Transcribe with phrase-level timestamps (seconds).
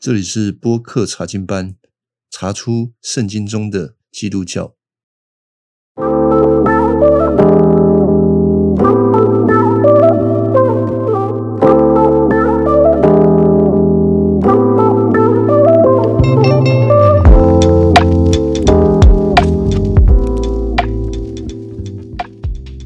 [0.00, 1.74] 这里是播客查经班，
[2.30, 4.76] 查出圣经中的基督教。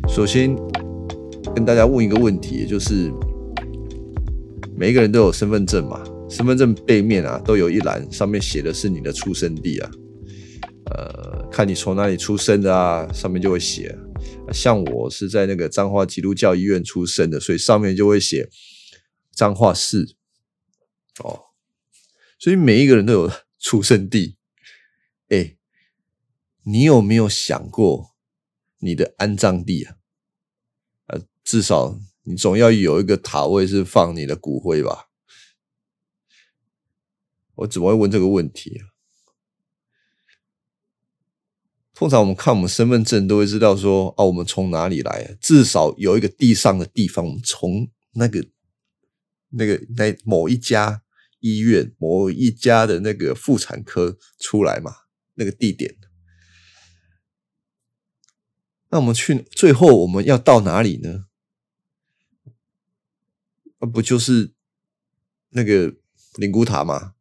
[0.09, 0.57] 首先
[1.55, 3.13] 跟大家问一个问题，就是
[4.75, 6.03] 每一个人都有身份证嘛？
[6.33, 9.91] 身份证背面啊，都有一栏，上面写的是你的出生地啊，
[10.87, 13.95] 呃，看你从哪里出生的啊，上面就会写。
[14.51, 18.49] 像我是在那个彰化基督教医院出生的，所以上面就会写
[19.35, 20.17] 彰化市。
[21.23, 21.39] 哦，
[22.39, 24.39] 所以每一个人都有出生地。
[25.29, 25.57] 哎，
[26.65, 28.15] 你有没有想过
[28.79, 29.97] 你的安葬地啊？
[31.09, 35.11] 呃，至少你总要有一个塔位是放你的骨灰吧？
[37.55, 38.93] 我怎么会问这个问题啊？
[41.95, 45.37] 通常我们看我们身份证都会知道说，啊，我们从哪里来？
[45.41, 48.45] 至少有一个地上的地方，从那个、
[49.51, 51.03] 那个、那某一家
[51.41, 54.93] 医院、某一家的那个妇产科出来嘛，
[55.35, 55.97] 那个地点。
[58.89, 61.27] 那我们去最后我们要到哪里呢？
[63.79, 64.55] 那不就是
[65.51, 65.95] 那个
[66.37, 67.15] 灵骨塔吗？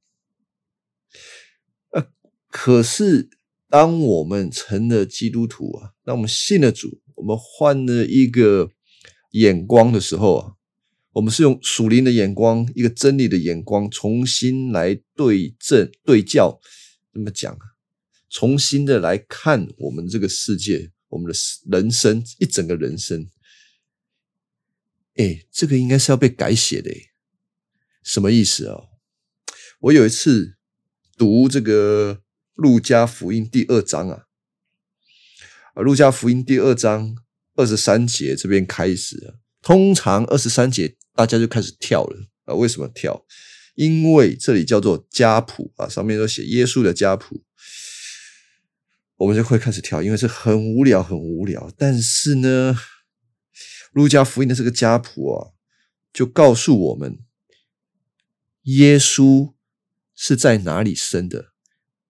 [2.52, 3.30] 可是，
[3.70, 8.70] 当我们成了基督徒啊，当我们信了主，我们换了一个
[9.32, 10.54] 眼光的时候啊，
[11.14, 16.60] 我们是用属灵的眼光，一个真理的眼光，重新来对正对教，
[17.14, 17.80] 怎么讲啊？
[18.30, 21.38] 重新的来看我们这个世界，我们的
[21.72, 23.30] 人生，一整个人生。
[25.16, 26.92] 哎，这个应该是要被改写的，
[28.04, 28.82] 什么意思啊？
[29.80, 30.58] 我有一次
[31.16, 32.24] 读这个。
[32.62, 34.26] 路加福音第二章啊，
[35.74, 37.16] 啊，路加福音第二章
[37.56, 39.34] 二十三节这边开始，
[39.64, 42.54] 通常二十三节大家就开始跳了啊？
[42.54, 43.26] 为什么跳？
[43.74, 47.44] 因为这里叫做家谱啊，上面都写耶稣的家谱，
[49.16, 51.72] 我们就会开始跳，因为是很无聊，很无聊。
[51.76, 52.78] 但是呢，
[53.92, 55.58] 路加福音的这个家谱啊，
[56.14, 57.18] 就告诉我们
[58.66, 59.56] 耶稣
[60.14, 61.54] 是在哪里生的，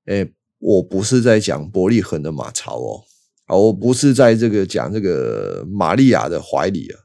[0.04, 0.34] 哎。
[0.64, 3.04] 我不是在讲伯利恒的马槽哦，
[3.46, 7.00] 啊，我不是在这个讲这个玛利亚的怀里啊，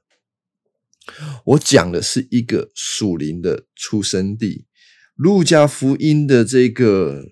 [1.47, 4.67] 我讲的是一个属灵的出生地。
[5.15, 7.31] 路加福音的这个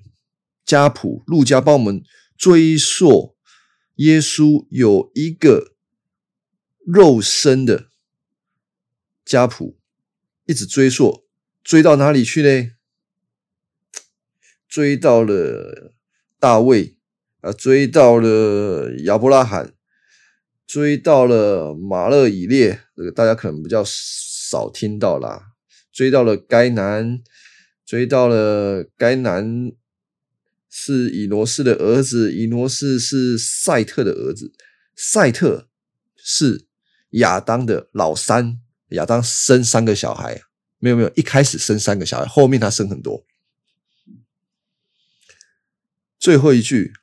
[0.64, 2.02] 家谱，路加帮我们
[2.38, 3.36] 追溯
[3.96, 5.74] 耶稣有一个
[6.86, 7.90] 肉身的
[9.26, 9.78] 家谱，
[10.46, 11.26] 一直追溯，
[11.62, 12.70] 追到哪里去呢？
[14.66, 15.92] 追到了。
[16.44, 16.94] 大卫
[17.40, 19.72] 啊，追到了亚伯拉罕，
[20.66, 25.52] 追到了马勒以列，这个大家可能比较少听到啦。
[25.90, 27.18] 追到了该男，
[27.86, 29.72] 追到了该男
[30.68, 34.52] 是以挪士的儿子，以挪士是赛特的儿子，
[34.94, 35.70] 赛特
[36.14, 36.66] 是
[37.12, 38.58] 亚当的老三，
[38.90, 40.42] 亚当生三个小孩，
[40.78, 43.24] 没有没有，一开始生三个小孩，后面他生很多。
[46.24, 46.94] 最后一句，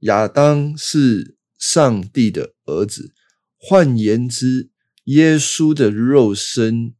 [0.00, 3.14] 亚当是上帝的儿子。
[3.56, 4.68] 换言之，
[5.04, 6.94] 耶稣的肉身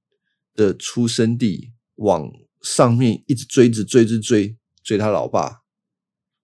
[0.54, 5.64] 的出生地往上面一直追，直追，直追，追他老爸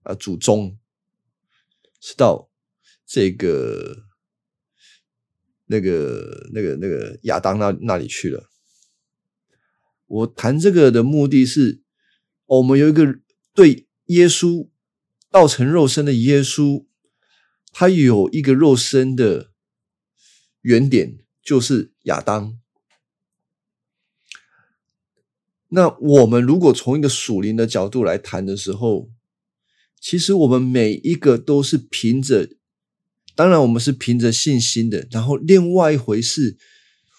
[0.03, 0.79] 啊，祖宗
[1.99, 2.51] 是到
[3.07, 4.05] 这个
[5.65, 8.51] 那个那个那个亚当那那里去了。
[10.05, 11.81] 我谈这个的目的是，
[12.45, 13.19] 我们有一个
[13.55, 13.89] 对。
[14.07, 14.69] 耶稣
[15.31, 16.87] 道成肉身的耶稣，
[17.73, 19.53] 他有一个肉身的
[20.61, 22.59] 原点，就是亚当。
[25.69, 29.11] 那我们如果从一个属灵的角度来谈的时候，
[29.99, 32.51] 其实我们每一个都是凭着，
[33.35, 35.07] 当然我们是凭着信心的。
[35.11, 36.59] 然后另外一回事，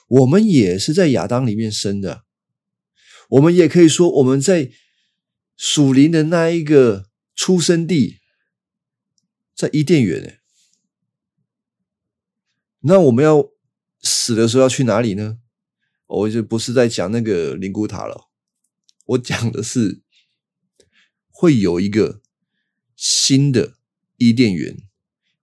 [0.07, 2.25] 我们也是在亚当里面生的。
[3.30, 4.69] 我们也可以说，我们在。
[5.55, 8.19] 属灵的那一个出生地
[9.55, 10.39] 在伊甸园诶，
[12.79, 13.50] 那我们要
[14.01, 15.39] 死的时候要去哪里呢？
[16.07, 18.29] 我就不是在讲那个灵骨塔了，
[19.05, 20.01] 我讲的是
[21.29, 22.21] 会有一个
[22.95, 23.77] 新的
[24.17, 24.77] 伊甸园，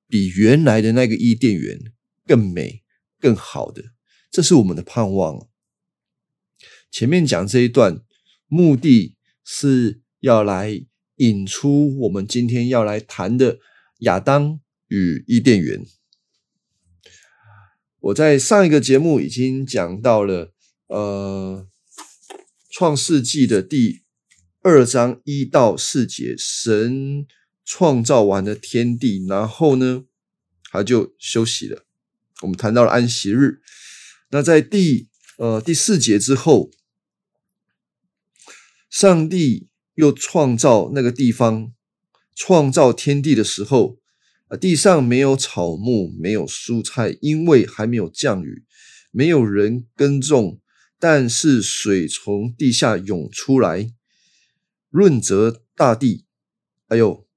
[0.07, 1.93] 比原来的那个伊甸园
[2.27, 2.83] 更美、
[3.19, 3.93] 更好的，
[4.31, 5.49] 这是我们的盼望。
[6.91, 8.05] 前面讲这一段。
[8.53, 9.17] 目的
[9.53, 10.87] 是要来
[11.17, 13.59] 引出我们今天要来谈的
[13.99, 15.85] 亚当与伊甸园。
[17.99, 20.53] 我在上一个节目已经讲到了，
[20.87, 21.67] 呃，
[22.71, 24.05] 创世纪的第
[24.63, 27.27] 二章一到四节，神
[27.65, 30.05] 创造完了天地，然后呢，
[30.71, 31.85] 他就休息了。
[32.43, 33.61] 我们谈到了安息日。
[34.31, 35.09] 那在第
[35.39, 36.71] 呃第四节之后，
[38.91, 41.73] 上帝又创造那个地方，
[42.35, 43.99] 创造天地的时候。
[44.49, 48.65] 啊，地上没有草木，没有蔬菜，因为还没有降雨，
[49.13, 50.61] 没有人耕种。
[50.99, 53.93] 但是水从地下涌出来，
[54.91, 56.27] 润泽大地。
[56.89, 57.29] 哎呦，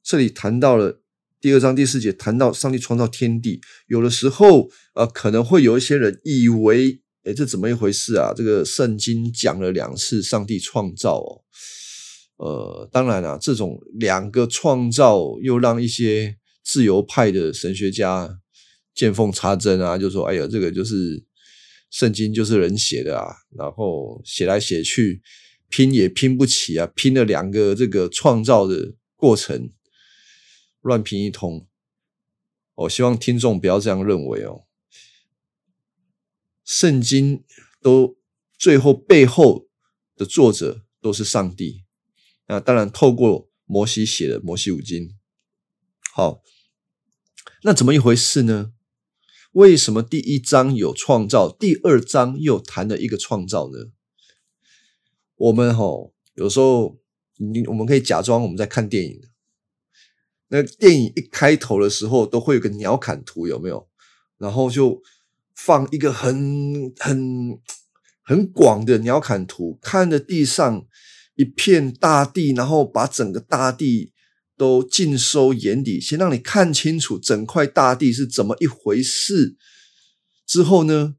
[0.00, 1.02] 这里谈到了
[1.40, 3.60] 第二章第四节，谈到上帝创造天地。
[3.88, 8.32] 有的时候，呃，可能会有一些人以为，哎，这怎么一回事啊？
[8.34, 11.44] 这个圣经讲了两次上帝创造哦。
[12.38, 18.40] 呃，当然了，这种两个创造又让一些自由派的神学家
[18.94, 21.22] 见缝插针啊，就说：“哎呀，这个就是
[21.90, 23.26] 圣经，就是人写的啊，
[23.58, 25.20] 然后写来写去
[25.68, 29.70] 拼也拼不起啊，拼了两个这个创造的过程，
[30.80, 31.66] 乱拼一通。”
[32.76, 34.62] 我希望听众不要这样认为哦，
[36.68, 37.42] 圣经
[37.80, 38.18] 都
[38.58, 39.68] 最后背后
[40.14, 41.86] 的作者都是上帝。
[42.46, 45.04] 那当然，透过摩西写的《摩西五经》。
[46.12, 46.42] 好，
[47.62, 48.74] 那怎么一回事呢？
[49.52, 53.90] 为什么第一章有创造，第二章又谈了一个创造呢？
[55.36, 55.82] 我们哈
[56.34, 57.00] 有时候，
[57.38, 59.22] 你我们可以假装我们在看电影。
[60.48, 63.88] 那电影一开头的时候，都会有个鸟瞰图，有没有？
[64.36, 65.02] 然后就
[65.64, 67.58] 放一个很很
[68.22, 70.86] 很广的鸟瞰图，看着地上。
[71.40, 74.12] 一片大地，然后把整个大地
[74.56, 79.56] 都尽收眼底，先让你看清楚整块大地是怎么一回事。
[80.44, 81.14] 之后呢，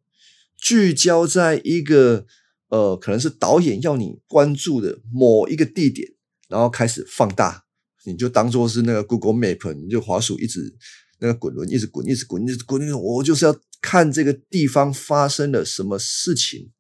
[0.58, 2.26] 聚焦在一个
[2.68, 6.06] 呃，可能是导演要你关注的某一个地点，
[6.50, 7.64] 然后开始放大，
[8.06, 10.76] 你就当做是那个 Google Map，你就滑鼠一直
[11.20, 16.72] 那个滚轮一直滚，一直滚，一直滚，我就是要看这个地方发生了什么事情。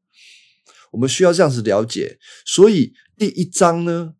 [0.91, 2.93] 我们需要这样子了解，所以。
[3.19, 4.13] 第一章呢，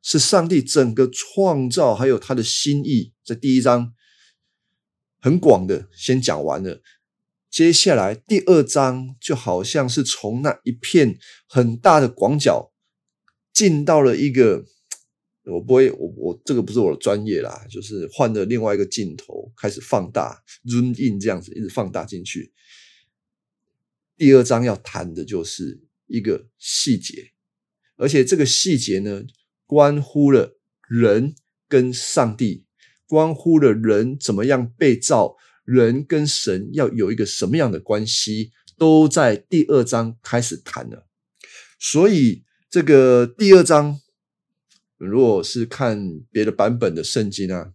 [0.00, 3.92] 是上帝整个创造还有他的心意，在第一章
[5.20, 6.80] 很广的先讲完了。
[7.50, 12.72] 接下来第二章就好像是从那一片很大的广角
[13.52, 14.64] 进到了一个，
[15.52, 22.52] 我不会，我我这个不是我的专业啦，就是换了另外一个镜头开始放大，zoom in 这样子一直放大进去。
[24.16, 27.32] 第二章要谈的就是一个细节。
[27.98, 29.22] 而且这个细节呢，
[29.64, 30.58] 关乎了
[30.88, 31.34] 人
[31.66, 32.66] 跟上帝，
[33.06, 41.06] 关乎了人怎么样被造，人跟神要有一个什么样的关系，都在第二章开始谈了。
[41.78, 43.98] 所以这个第二章，
[44.98, 47.72] 如果是看别的版本的圣经啊，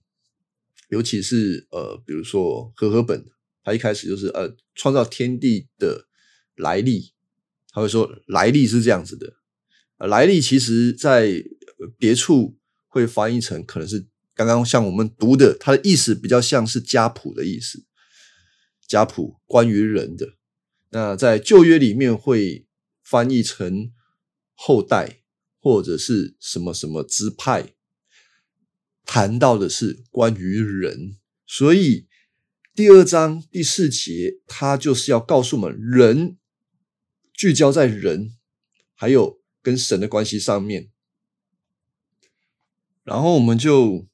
[0.90, 3.26] 尤其是呃，比如说和合本，
[3.64, 6.08] 它一开始就是呃，创造天地的
[6.56, 7.14] 来历，
[7.72, 9.34] 他会说来历是这样子的。
[9.98, 11.44] 呃来历其实，在
[11.98, 17.86] 别处会翻译成可能是刚刚像我们读的，它的意思比较像是家谱的意思，
[18.88, 20.34] 家谱关于人的。
[20.90, 22.66] 那在旧约里面会
[23.04, 23.92] 翻译成
[24.56, 25.21] 后代
[25.62, 27.74] 或者是什么什么支派，
[29.06, 31.16] 谈到的是关于人。
[31.48, 32.08] 所以
[32.76, 36.38] 第二章第四节，它就是要告诉我们，人
[37.32, 38.36] 聚焦在人，
[38.94, 39.40] 还有。
[39.64, 40.90] 跟神的关系上面，
[43.04, 44.08] 然后我们就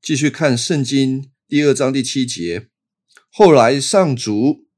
[0.00, 2.68] 继续看圣经第二章第七节。
[3.28, 4.68] 后来上主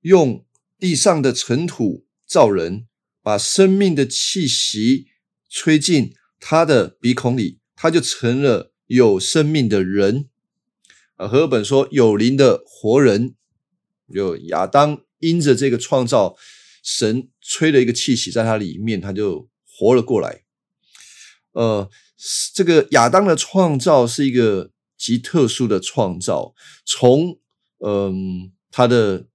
[0.00, 0.46] 用
[0.78, 2.88] 地上的尘土造人，
[3.24, 5.08] 把生命的气息
[5.50, 10.28] 吹进他的鼻孔里，他就成了有生命的人。
[11.16, 13.34] 啊，和本说有灵的活人，
[14.06, 16.36] 有亚当因着这个创造。
[16.86, 20.42] 神吹了一个气息在他里面，他就活了过来。
[21.52, 21.88] 呃，
[22.54, 26.54] 这个亚当的创造是一个极特殊的创造。
[26.84, 27.40] 从
[27.78, 29.28] 嗯他的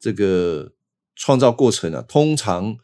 [0.00, 0.72] 这个
[1.14, 2.76] 创造过程啊，通常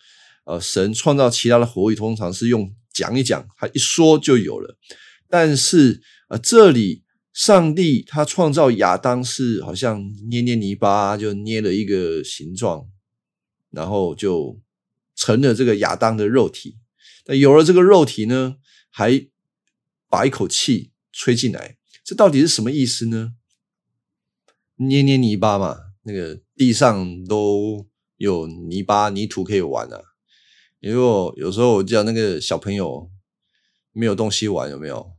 [0.50, 4.76] 呃神创造其他的活物，通常是用讲一讲，他一说就有了。
[5.28, 12.88] 但是呃这里上帝他创造亚当是好像捏捏泥巴，就捏了一个形状。
[13.73, 14.61] 然后就
[15.14, 16.78] 成了这个亚当的肉体。
[17.26, 18.57] 那有了这个肉体呢，
[18.90, 19.28] 还
[20.09, 23.35] 把一口气吹进来，这到底是什么意思呢？
[24.75, 30.02] 捏捏泥巴嘛，那个地上都有泥巴泥土可以玩啊。
[30.80, 30.96] 因为
[31.37, 33.10] 有时候我叫那个小朋友
[33.92, 35.12] 没有东西玩，有没有？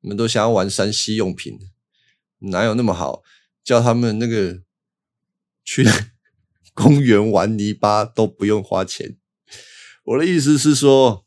[0.00, 1.58] 你们都想要玩山西用品，
[2.38, 3.22] 哪有那么好？
[3.64, 4.62] 叫他们那个
[5.64, 5.84] 去
[6.72, 9.18] 公园玩泥巴都不用花钱。
[10.04, 11.26] 我的意思是说，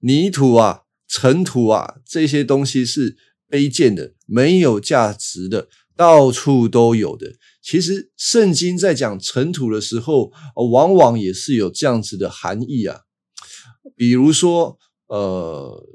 [0.00, 3.18] 泥土啊、尘土啊这些东西是
[3.50, 7.34] 卑贱的、没有价值的，到处都有的。
[7.62, 10.32] 其实圣经在讲尘土的时候，
[10.70, 13.00] 往往也是有这样子的含义啊。
[13.96, 15.88] 比如说，呃。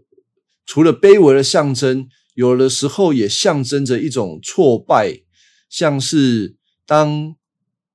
[0.70, 5.22] 除了卑微的象征，有的时候也象征着一种挫败，
[5.70, 7.38] 像是当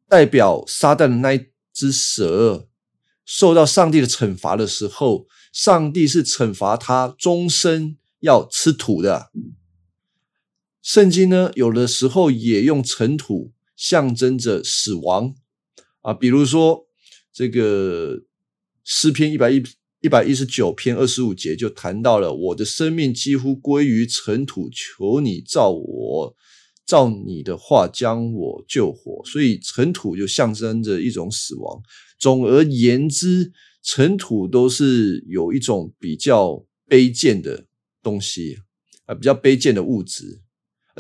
[0.08, 2.70] 代表撒旦的那一只蛇
[3.26, 9.30] 受到上帝的惩罚的时候，上帝是惩罚他终身要吃土的。
[10.82, 15.34] 圣经呢，有的时候也用尘土象征着死亡
[16.02, 16.86] 啊，比如说
[17.32, 18.22] 这个
[18.84, 19.62] 诗篇一百一。
[20.04, 26.36] 一百一十九篇二十五节就谈到了，我的生命几乎归于尘土，求你照我，
[26.84, 29.24] 照你的话将我救活。
[29.24, 31.80] 所以尘土就象征着一种死亡。
[32.18, 37.66] 总而言之，尘土都是有一种比较卑贱的
[38.02, 38.58] 东西
[39.06, 40.41] 啊，比较卑贱的物质。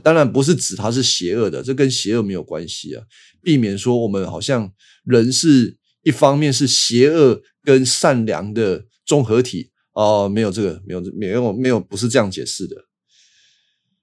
[0.02, 3.04] 当然不是指它是邪恶的，这跟邪恶没有关系啊。
[3.42, 4.72] 避免说我们好像
[5.04, 8.86] 人是一方面是邪恶跟善良的。
[9.04, 12.86] 综合体哦，没有这个，没有，没有，没有，不是这样解释的。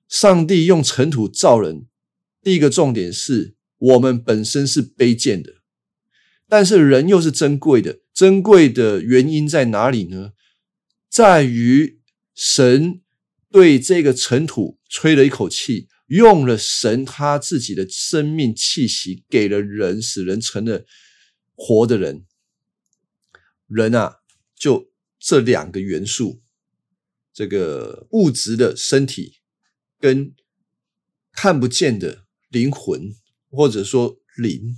[0.10, 1.88] 上帝用尘土造人，
[2.44, 5.54] 第一个重点是我们本身是卑贱的，
[6.50, 8.00] 但是人又是珍贵的。
[8.14, 10.34] 珍贵的原因在哪里呢？
[11.10, 12.02] 在于
[12.36, 13.00] 神
[13.50, 20.84] 对这个尘土吹了一口气，用了神他自己的生命气息给了人，使人成了
[21.56, 22.26] 活的人。
[23.68, 24.18] 人啊，
[24.54, 24.90] 就。
[25.22, 26.42] 这两个元素，
[27.34, 29.42] 这个物质的身体
[30.00, 30.34] 跟
[31.34, 33.14] 看不见的灵魂，
[33.50, 34.78] 或者说灵，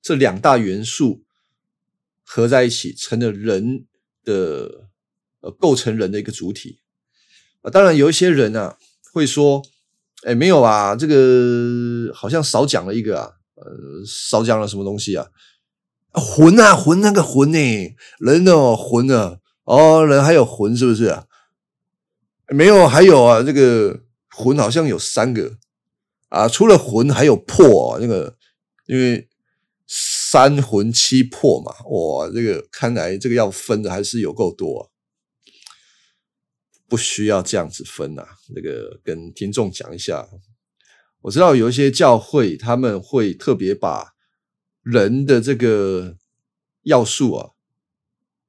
[0.00, 1.24] 这两大元素
[2.22, 3.88] 合在一起，成了人
[4.22, 4.90] 的
[5.40, 6.78] 呃，构成人的一个主体
[7.62, 7.68] 啊。
[7.68, 8.78] 当然，有一些人啊
[9.12, 9.62] 会说
[10.24, 13.72] ：“哎，没有啊，这个好像少讲了一个啊，呃，
[14.06, 15.26] 少讲了什么东西啊？”
[16.12, 17.58] 魂啊，魂那个魂呢？
[18.18, 21.24] 人哦，魂啊，哦，人还有魂是不是啊？
[22.48, 25.56] 没有，还有啊，这个魂好像有三个
[26.28, 28.36] 啊，除了魂还有魄，那个
[28.86, 29.26] 因为
[29.86, 34.91] 三魂七魄嘛，哇，这个看来这个要分的还是有够多啊，
[36.92, 38.22] 不需要这样子分呐。
[38.54, 40.28] 那个跟听众讲一下，
[41.22, 44.12] 我知道有一些教会他们会特别把。
[44.84, 46.16] 人的这个
[46.82, 47.50] 要素啊，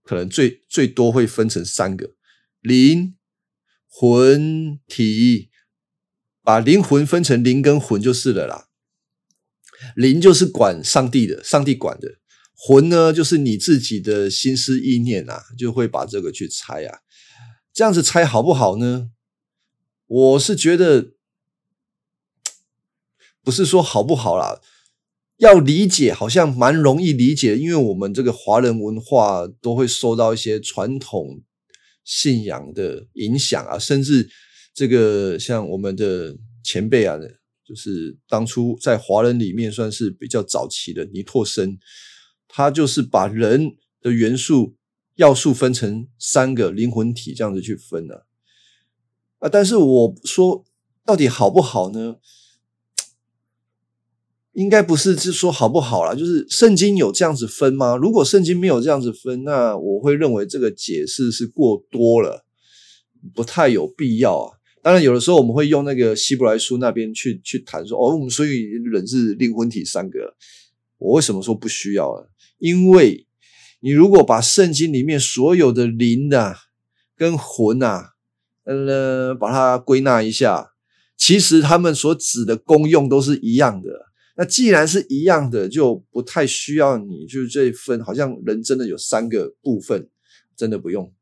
[0.01, 2.15] 可能最最多会分成三个：
[2.59, 3.15] 灵、
[3.87, 5.51] 魂、体。
[6.41, 8.67] 把灵魂分成灵跟魂就是了啦。
[9.95, 12.17] 灵就是管上帝的，上帝管的；
[12.55, 17.01] 魂呢，就是你自己的心思意念啊，就会把这个去猜啊。
[17.73, 19.09] 这样子猜好不好呢？
[20.05, 21.13] 我是觉得
[23.43, 24.61] 不是说好不好啦。
[25.37, 31.41] 要理解好像蛮容易理解，因为我们这个华人文化都会受到一些传统
[32.03, 34.29] 信仰的影响啊，甚至
[34.73, 37.17] 这个像我们的前辈啊，
[37.65, 41.79] 就是当初在华人里面算是比较早期的尼托森，
[42.47, 44.75] 他就是把人的元素
[45.15, 48.25] 要素分成三个灵魂体这样子去分的
[49.39, 50.63] 啊，但是我说
[51.05, 52.17] 到底好不好呢？
[54.53, 57.95] 应该不是是说好不好啦，就是圣经有这样子分吗？
[57.95, 62.45] 如果圣经没有这样子分，那我会认为这个解释是过多了，
[63.33, 64.57] 不太有必要啊。
[64.83, 70.35] 当然，有的时候我们会用那个希伯来书那边去去谈说，哦，我们所以人是灵魂体三个。
[70.99, 72.23] 我为什么说不需要啊？
[72.59, 73.25] 因为
[73.83, 76.55] 你如果把圣经里面所有的灵啊
[77.17, 78.13] 跟魂啊，
[78.63, 80.71] 呃，把它归纳一下，
[81.17, 84.07] 其实他们所指的功用都是一样的。
[84.37, 90.09] 那既然是一样的，就不太需要你，就是这份好像人真的有三个部分，
[90.55, 91.13] 真的不用。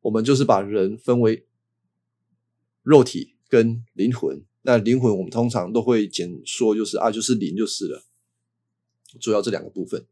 [0.00, 1.46] 我们就是把人分为
[2.82, 4.42] 肉体跟灵魂。
[4.62, 8.02] 那灵魂我们通常都会简说，就是啊，就是灵就是了，
[9.20, 10.04] 主要这两个部分。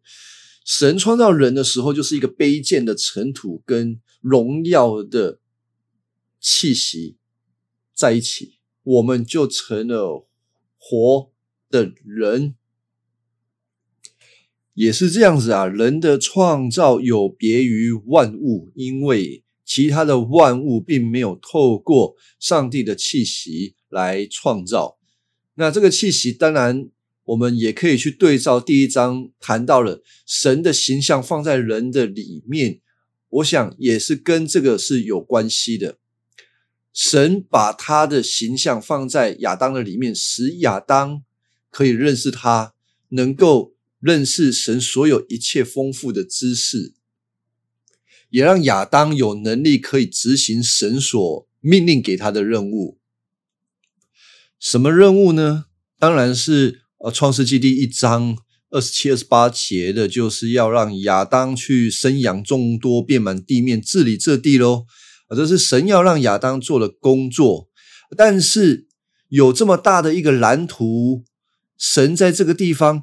[0.68, 5.40] 神创造人的时候，就是一个卑贱的尘土跟荣耀的
[6.38, 7.16] 气息
[7.94, 10.28] 在一起，我们就成了
[10.76, 11.30] 活
[11.70, 12.54] 的人。
[14.74, 24.98] 也是这样子啊，人的创造有别于万物，因为其他的万物并没有透过上帝的气息来创造。
[25.54, 26.90] 那这个气息，当然
[27.28, 32.80] 我们也可以去对照第一章谈到了神的形象放在人的里面，
[33.28, 35.98] 我想也是跟这个是有关系的。
[36.92, 41.22] 神把他的形象放在亚当的里面，使亚当
[41.70, 42.74] 可以认识他，
[43.08, 43.74] 能够。
[44.00, 46.94] 认识神所有一切丰富的知识，
[48.30, 53.00] 也让亚当有能力可以执行神所命令给他的任务。
[54.60, 55.64] 什么任务呢？
[55.98, 58.36] 当然是呃，《创世纪》第一章
[58.70, 64.84] 二十七、二十八节的，就是要让亚当去生养众多，遍满地面，治理这地喽。
[65.28, 67.68] 啊，这是神要让亚当做的工作。
[68.16, 68.88] 但是
[69.28, 71.24] 有这么大的一个蓝图，
[71.78, 73.02] 神在这个地方。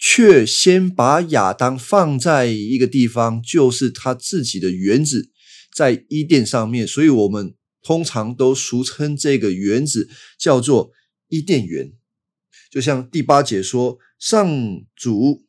[0.00, 5.32] 却先把亚当放在一个地方，就是他自己的园子，
[5.74, 10.08] 在伊甸上面，所以我们通常都俗称这个园子
[10.38, 10.92] 叫做
[11.28, 11.90] 伊甸园。
[12.70, 14.46] 就像第八节说，上
[14.94, 15.46] 主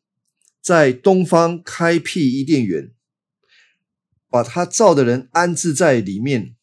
[0.61, 2.93] 在东方开辟伊甸园，
[4.29, 6.55] 把他造的人安置在里面。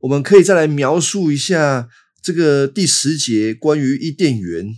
[0.00, 1.88] 我们可以再来描述一下
[2.22, 4.76] 这个第十节关于伊甸园。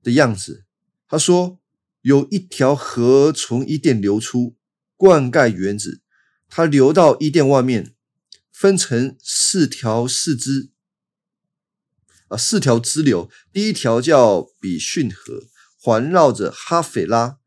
[0.00, 0.64] 的样子，
[1.08, 1.60] 他说
[2.02, 4.56] 有一条河从伊甸流出，
[4.96, 6.02] 灌溉园子。
[6.48, 7.94] 它流到伊甸外面，
[8.50, 10.70] 分成四条四支
[12.28, 13.30] 啊，四条支流。
[13.52, 15.48] 第一条叫比逊河，
[15.80, 17.38] 环绕着哈斐拉，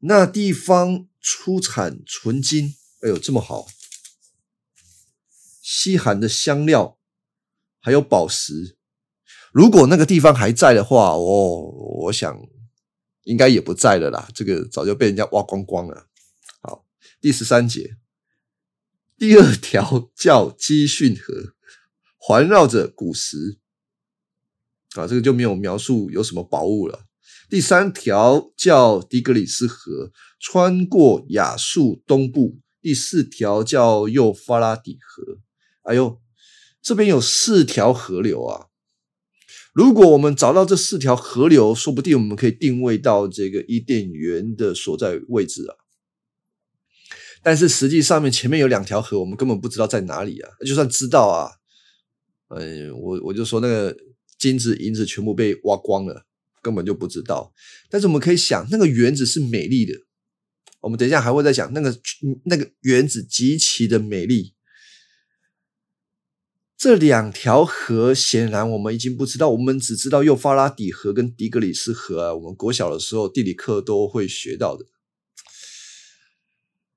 [0.00, 2.74] 那地方出产纯金。
[3.00, 3.66] 哎呦，这么好！
[5.62, 6.98] 稀罕的香料，
[7.80, 8.76] 还有宝石。
[9.52, 12.36] 如果那个地方还在的话，哦，我想
[13.22, 14.28] 应该也不在了啦。
[14.34, 16.08] 这个早就被人家挖光光了。
[16.60, 16.84] 好，
[17.20, 17.96] 第十三节，
[19.16, 21.54] 第二条叫基训河，
[22.16, 23.60] 环绕着古时。
[24.94, 27.04] 啊，这个就没有描述有什么宝物了。
[27.50, 32.58] 第三条叫迪格里斯河，穿过亚述东部。
[32.80, 35.38] 第四条叫幼发拉底河。
[35.84, 36.20] 哎呦，
[36.82, 38.66] 这边有四条河流啊。
[39.72, 45.74] 如果我们找到这四条河流，说不定我们可以定位到这个伊甸园的所在位置啊。
[47.42, 50.50] 但是实际上面前面有两条河，我们根本不知道在哪里啊。
[50.66, 51.50] 就算知道啊，
[52.48, 53.96] 嗯，我我就说那个
[54.38, 56.26] 金子银子全部被挖光了，
[56.62, 57.52] 根本就不知道。
[57.88, 59.94] 但是我们可以想，那个园子是美丽的。
[60.80, 61.98] 我们等一下还会再讲那个
[62.44, 64.54] 那个园子极其的美丽。
[66.76, 72.34] 这两条河显然我们已经不知道，我们只知道幼发拉底河跟迪格里斯河啊。
[72.34, 74.84] 我们国小的时候地理课都会学到的。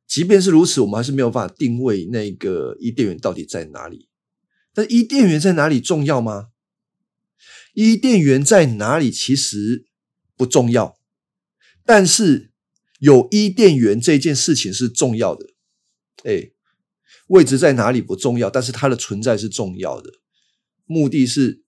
[0.06, 4.10] 即便是如此，我们还是没有办法定位那个伊甸园到底在哪里。
[4.74, 6.48] 但伊甸园在哪里重要吗？
[7.78, 9.86] 伊甸园在哪里其实
[10.36, 10.98] 不重要，
[11.86, 12.52] 但是
[12.98, 15.46] 有伊甸园这件事情是重要的。
[16.24, 16.50] 哎。
[17.28, 20.10] 位置在哪里不重要，但是它的存在是重要的。
[20.86, 21.62] 目的是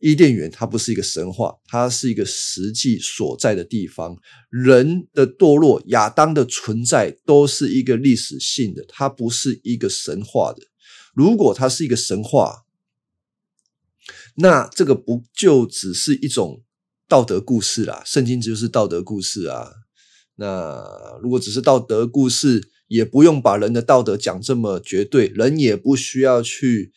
[0.00, 4.16] 伊甸园，它不是一个神话，它是一个实际所在的地方。
[4.50, 10.60] 人的堕落，亚当的存在，都是一个历史性的，它不是一个神话的。
[11.14, 12.65] 如果它是一个神话，
[14.36, 16.62] 那这个不就只是一种
[17.08, 18.02] 道德故事啦？
[18.04, 19.70] 圣经就是道德故事啊。
[20.36, 26.92] 那如果只是道德故事，也不用把人的道德讲这么绝对，人也不需要去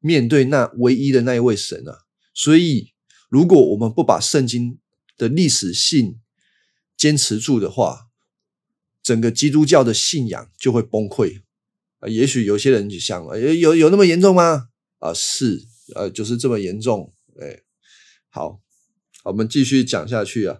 [0.00, 2.00] 面对那唯一的那一位神啊。
[2.34, 2.92] 所以，
[3.28, 4.78] 如果我们不把圣经
[5.16, 6.18] 的历史性
[6.96, 8.08] 坚持住的话，
[9.02, 11.42] 整个基督教的信仰就会崩溃
[12.00, 12.08] 啊。
[12.08, 14.68] 也许有些人就想，有有有那么严重吗？
[14.98, 17.12] 啊，是，呃，就是这么严重。
[17.40, 17.60] 哎，
[18.28, 18.60] 好，
[19.24, 20.58] 我们继续讲下去啊。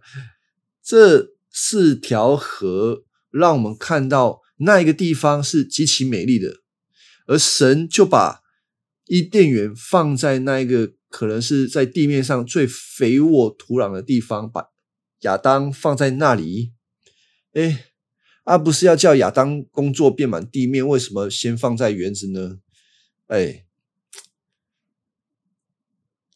[0.82, 4.40] 这四条河让我们看到。
[4.64, 6.58] 那一个地方是极其美丽的，
[7.26, 8.42] 而神就把
[9.06, 14.68] 伊甸园放在那一个可能是在地面上最肥沃土壤的地方，把
[15.22, 16.74] 亚当放在那里。
[17.54, 17.87] 哎，
[18.44, 22.58] 而不是要叫亚当工作遍满地面，为什么先放在园子呢？
[23.26, 23.64] 哎，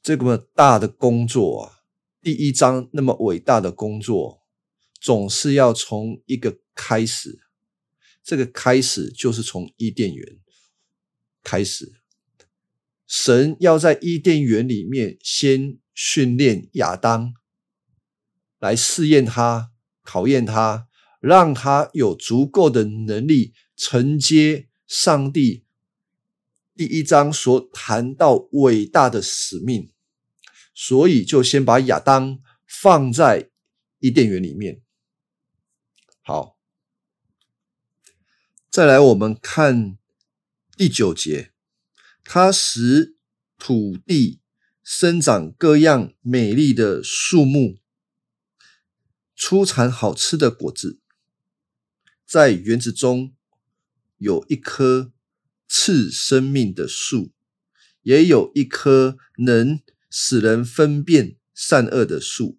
[0.06, 1.82] 这么大的工作啊，
[2.22, 4.40] 第一章那么伟大的工作，
[5.00, 7.40] 总是要从一个开始，
[8.22, 10.38] 这个开始就是从伊甸园
[11.42, 11.92] 开始。
[13.08, 17.34] 神要在伊甸园里面先训练亚当，
[18.60, 19.72] 来试验他、
[20.04, 20.86] 考验他，
[21.18, 25.64] 让他有足够的能力承接上帝
[26.76, 29.90] 第一章所谈到伟大的使命。
[30.78, 33.48] 所以，就先把亚当放在
[34.00, 34.82] 伊甸园里面。
[36.20, 36.58] 好，
[38.68, 39.96] 再来我们看
[40.76, 41.54] 第九节。
[42.22, 43.16] 它使
[43.56, 44.40] 土地
[44.82, 47.78] 生长各样美丽的树木，
[49.34, 51.00] 出产好吃的果子。
[52.26, 53.34] 在园子中
[54.18, 55.12] 有一棵
[55.66, 57.32] 赐生命的树，
[58.02, 62.58] 也有一棵能使人分辨善恶的树。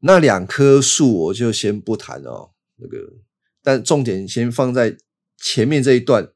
[0.00, 3.14] 那两棵树我就先不谈哦，那个，
[3.62, 4.98] 但重点先放在
[5.36, 6.32] 前面这一段。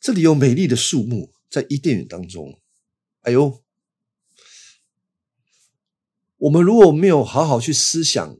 [0.00, 2.60] 这里有美丽的树木，在伊甸园当中。
[3.22, 3.64] 哎呦，
[6.36, 8.36] 我们如果没有好好去思想，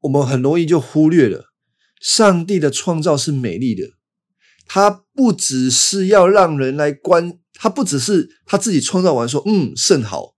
[0.00, 1.54] 我们很容易就忽略了
[1.98, 3.93] 上帝的创造是美丽的。
[4.66, 10.34] 他不只是要让人来观，他不只是他自己创造完说“嗯，甚好”，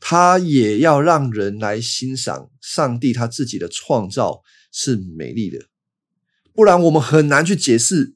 [0.00, 5.58] 他也要让人来欣赏上帝他自己的创造是美丽的。
[6.54, 8.14] 不然，我们很难去解释。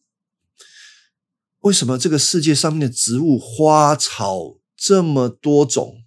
[1.61, 6.03] 为什么这个世界上面的植物、花草这么多种，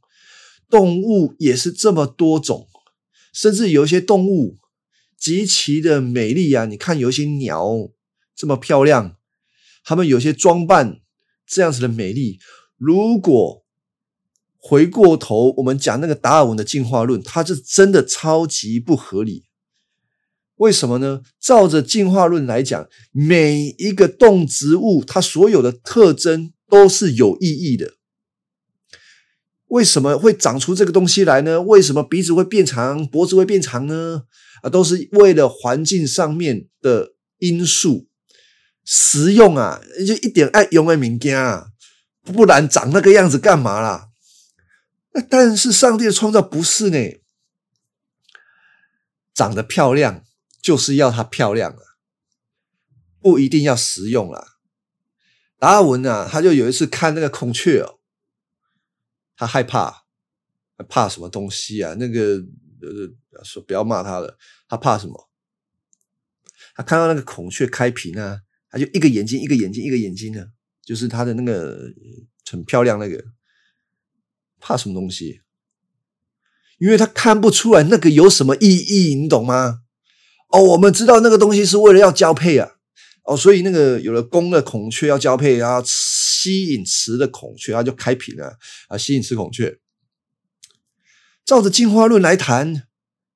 [0.69, 2.69] 动物也是这么多种，
[3.33, 4.57] 甚至有一些动物
[5.19, 6.63] 极其的美丽啊！
[6.65, 7.67] 你看，有一些鸟
[8.33, 9.17] 这么漂亮，
[9.83, 11.01] 他们有些装扮
[11.47, 12.39] 这样子的美丽。
[12.77, 13.63] 如果
[14.57, 19.45] 回过头，我们讲那个达尔文的进化论，它是真的超级不合理。
[20.57, 21.21] 为什么呢？
[21.39, 27.93] 照着进化论来讲，每一个动植物它所有的特征都是有意义的。
[29.65, 31.61] 为什么会长出这个东西来呢？
[31.63, 34.25] 为什么鼻子会变长，脖子会变长呢？
[34.61, 38.10] 啊，都是为了环境上面的因素。
[38.83, 41.71] 实用啊，就一点爱用的物件啊，
[42.23, 44.09] 不然长那个样子干嘛啦？
[45.13, 47.21] 那但是上帝的创造不是呢，
[49.33, 50.23] 长得漂亮。
[50.61, 51.81] 就是要它漂亮啊，
[53.19, 54.59] 不一定要实用啦。
[55.57, 57.97] 达尔文啊，他就有一次看那个孔雀哦，
[59.35, 60.03] 他害怕，
[60.87, 61.95] 怕什么东西啊？
[61.97, 62.35] 那个
[62.83, 65.31] 呃，说不要骂他了，他怕什么？
[66.75, 70.49] 他看到那个孔雀开屏啊，他就一个眼睛一个眼睛一个眼睛的，
[70.83, 71.91] 就是他的那个
[72.49, 73.23] 很漂亮那个，
[74.59, 75.41] 怕什么东西？
[76.77, 79.81] 因为他看不出来那个有什么意义，你懂吗？
[80.47, 82.71] 哦，我们知道那个东西是为了要交配啊，
[83.23, 88.57] 哦，所以那个有了公的孔雀要交配，然后吸引雌的孔雀，它就开屏了
[88.87, 89.79] 啊，吸引雌孔雀。
[91.45, 92.87] 照着进化论来谈，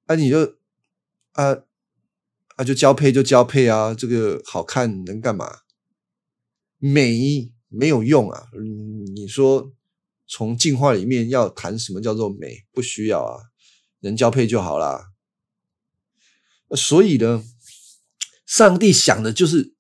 [0.06, 0.56] 啊，你就
[1.34, 1.65] 啊
[2.56, 5.60] 啊，就交配就交配啊，这个好看能干嘛？
[6.78, 8.48] 美没有用啊，
[9.16, 9.74] 你说
[10.28, 12.66] 从进化里面要谈什么叫做美？
[12.72, 13.40] 不需要啊，
[14.02, 15.12] 能交配就好啦。
[16.76, 17.44] 所以呢，
[18.46, 19.74] 上帝想的就是，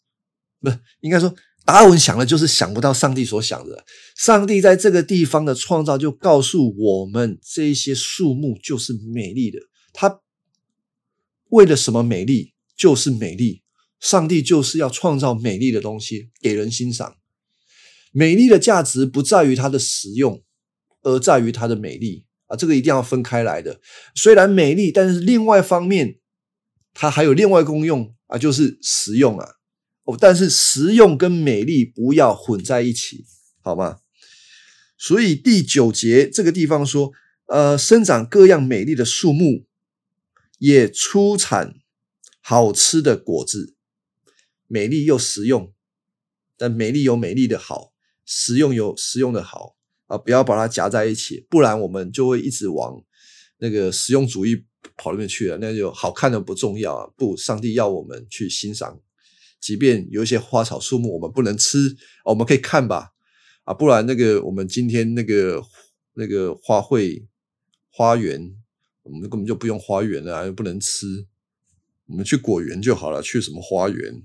[0.59, 0.69] 不
[1.01, 1.33] 应该说
[1.63, 3.85] 达尔文想的就是想不到上帝所想的。
[4.15, 9.59] 上帝在这个地方的创造，就告诉我们这些树木就是美丽的。
[9.93, 10.21] 它
[11.49, 12.54] 为了什么美丽？
[12.75, 13.63] 就是美丽。
[13.99, 17.15] 上帝就是要创造美丽的东西给人欣赏。
[18.11, 20.43] 美丽的价值不在于它的实用，
[21.01, 22.55] 而在于它的美丽啊！
[22.55, 23.81] 这个一定要分开来的。
[24.13, 26.19] 虽然美丽，但是另外方面。
[26.97, 29.45] 它还有另外功用啊，就是实用啊。
[30.05, 33.25] 哦，但是实用跟美丽不要混在一起，
[33.61, 33.97] 好吗？
[34.97, 37.11] 所以第九节这个地方说，
[37.47, 39.65] 呃，生长各样美丽的树木，
[40.57, 41.73] 也出产
[42.47, 43.75] 好吃的果子，
[44.67, 45.73] 美丽又实用。
[46.55, 47.91] 但美丽有美丽的好，
[48.23, 53.03] 实用有实用的好啊，不要把它夹在一起，不然我们就会一直往
[53.57, 54.63] 那个实用主义。
[54.97, 57.11] 跑那边去了，那就好看的不重要啊！
[57.17, 59.01] 不，上帝要我们去欣赏，
[59.59, 63.09] 即便有一些花草树木我们不能吃，我们可以看吧，
[63.63, 65.59] 啊，不然那个我们今天那个
[66.13, 67.25] 那个花卉
[67.89, 68.55] 花园，
[69.01, 71.25] 我们根本就不用花园了，又不能吃，
[72.07, 74.23] 我们去果园就好了，去什么花园？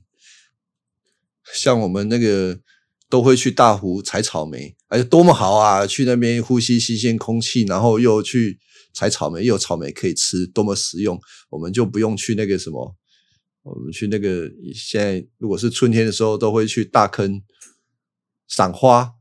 [1.52, 2.60] 像我们那个
[3.08, 5.86] 都会去大湖采草莓，哎，多么好啊！
[5.86, 8.58] 去那边呼吸新鲜空气，然后又去。
[8.92, 11.16] 采草莓，又有草莓可以吃，多么实用！
[11.48, 12.96] 我们就不用去那个什么，
[13.62, 17.40] 我们去那个现在如果是春天的时候，都会去大坑
[18.48, 19.12] 赏花，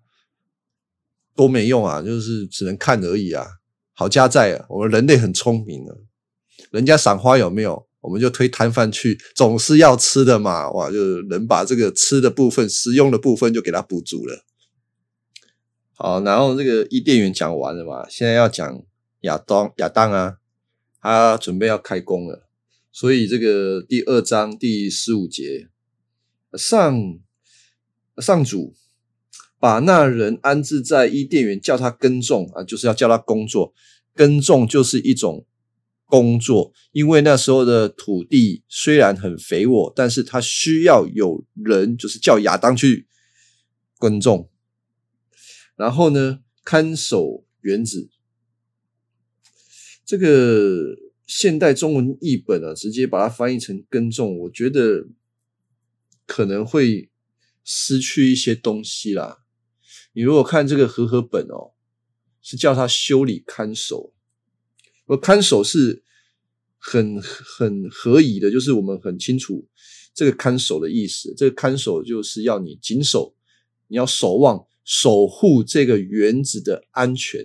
[1.35, 2.01] 多没用啊！
[2.01, 3.45] 就是只能看而已啊。
[3.93, 5.95] 好家在啊我们人类很聪明的，
[6.71, 7.87] 人家赏花有没有？
[8.01, 14.45] 我们就推摊贩去，总是要吃的嘛，哇，就能把这个吃的部分、食用的部分就给它补足了。
[15.93, 18.81] 好，然后这个伊甸园讲完了嘛，现在要讲
[19.21, 20.38] 亚当，亚当啊，
[21.01, 22.47] 他准备要开工了，
[22.93, 25.67] 所以这个第二章第十五节，
[26.53, 27.19] 上
[28.17, 28.73] 上主
[29.59, 33.73] 把那人安置在伊甸园，叫他耕种啊，就是要叫他工作，
[34.15, 35.45] 耕种就是一种。
[36.09, 43.07] 工作，因为那时候的土地虽然很肥沃，但是他需要有人，就是叫亚当去
[43.99, 44.49] 耕种，
[45.75, 48.09] 然后呢，看守园子。
[50.03, 55.09] 这个现代中文译本啊，直接把它翻译成耕种，我觉得
[56.25, 57.11] 可能会
[57.63, 59.43] 失去一些东西啦。
[60.13, 61.73] 你如果看这个和合本哦，
[62.41, 64.11] 是叫他修理看守。
[65.09, 66.03] 而看守是
[66.77, 69.67] 很很合宜的，就是我们很清楚
[70.13, 71.33] 这个看守的意思。
[71.35, 73.33] 这个看守就是要你谨守，
[73.87, 77.43] 你要守望、守护这个园子的安全。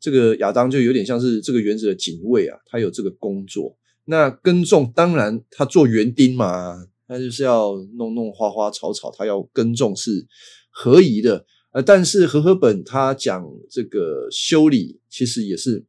[0.00, 3.76] 这个亚当就有点像是这个园子的警卫啊，他有这个工作。
[4.06, 10.26] 那耕种当然他做园丁嘛，他就是要弄弄花花草草，他要耕种是
[10.70, 11.44] 合宜的。
[11.72, 15.84] 呃，但是和合本他讲这个修理，其实也是。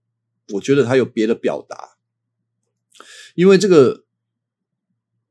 [0.54, 1.98] 我觉得他有别的表达，
[3.36, 4.06] 因为这个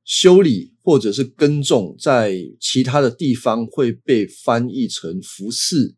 [0.04, 5.94] 修理或者是耕种，在其他的地方会被翻译成服侍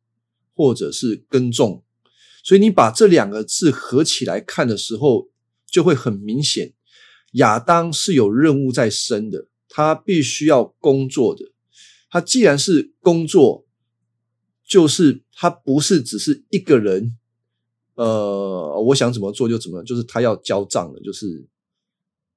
[0.54, 1.84] 或者是耕种，
[2.44, 5.28] 所以你把这两个字合起来看的时候，
[5.66, 6.74] 就会很明显，
[7.32, 11.52] 亚当是有任务在身的，他必须要工作的。
[12.08, 13.66] 他既然是工作，
[14.64, 17.18] 就是他不是只是一个人。
[17.98, 21.44] 呃，我想怎么做就怎么，就是他要交账的，就是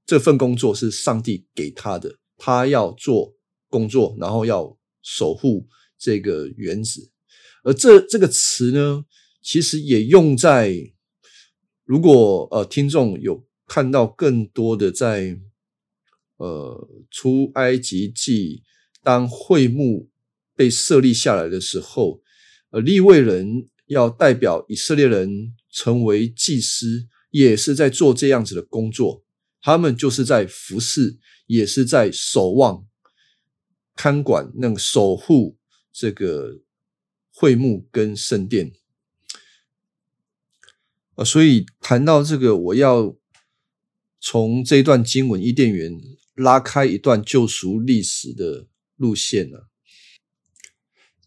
[0.08, 3.36] 这份工作是上帝给他的，他要做
[3.70, 5.68] 工作，然后要守护
[6.00, 7.12] 这个原子。
[7.64, 9.06] 而这这个词呢，
[9.44, 10.92] 其实也用在
[11.86, 15.40] 如果呃听众有看到更多的在
[16.38, 18.64] 呃出埃及记
[19.04, 20.10] 当会幕
[20.56, 22.20] 被设立下来的时候，
[22.72, 23.68] 呃立位人。
[23.92, 29.26] 要代表以色列人成为祭司，也是在做这样子的工作。
[29.62, 32.88] 他们就是在服侍，也是在守望、
[33.94, 35.58] 看管、那个守护
[35.92, 36.62] 这个
[37.34, 38.72] 会幕跟圣殿。
[41.16, 43.18] 啊，所以谈到这个，我要
[44.22, 46.00] 从这段经文伊甸园
[46.36, 49.58] 拉开一段救赎历史的路线呢，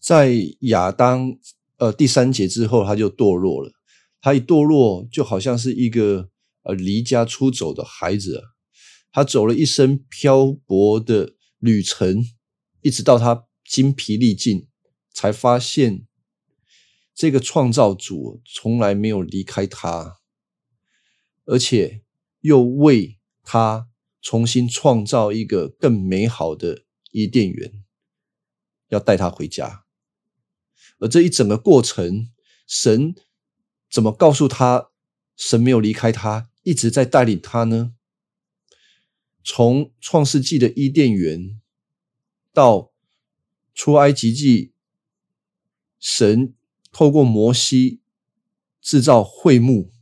[0.01, 1.39] 在亚当。
[1.77, 3.73] 呃，第三节之后他就堕落了。
[4.21, 6.31] 他一堕落，就好像是一个
[6.63, 8.43] 呃离家出走的孩子。
[9.13, 12.25] 他走了一生漂泊的旅程，
[12.81, 14.67] 一直到他精疲力尽，
[15.13, 16.07] 才发现
[17.15, 20.17] 这个创造主从来没有离开他，
[21.45, 22.03] 而且
[22.41, 23.89] 又为他
[24.21, 27.85] 重新创造一个更美好的伊甸园，
[28.89, 29.84] 要带他回家。
[31.05, 32.31] 而这一整个过程，
[32.67, 33.15] 神
[33.91, 34.89] 怎么告诉他，
[35.37, 37.93] 神没有离开他，一直在带领他呢？
[39.45, 41.61] 从创世纪的伊甸园
[42.55, 42.91] 到
[43.75, 44.73] 出埃及记，
[46.01, 46.55] 神
[46.91, 48.01] 透过摩西
[48.81, 49.93] 制造会幕，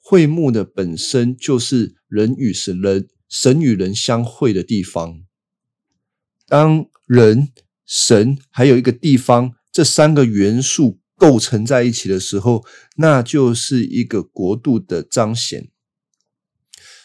[0.00, 5.22] 会幕的本身就是人与神、人神与人相会的地方。
[6.46, 7.52] 当人、
[7.84, 9.59] 神还有一个地方。
[9.72, 12.64] 这三个元素构成在一起的时候，
[12.96, 15.70] 那就是一个国度的彰显。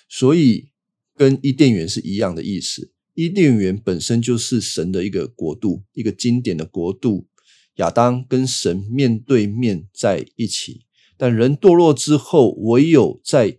[0.07, 0.69] 所以，
[1.15, 2.91] 跟伊甸园是一样的意思。
[3.13, 7.27] 伊甸园本身就是神的一个国度，一个经典的国度。
[7.75, 10.85] 亚当跟神面对面在一起，
[11.17, 13.57] 但人堕落之后，唯有在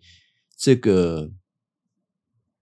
[0.57, 1.33] 这个